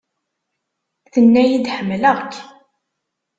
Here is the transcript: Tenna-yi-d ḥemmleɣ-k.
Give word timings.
Tenna-yi-d 1.13 1.67
ḥemmleɣ-k. 1.75 2.33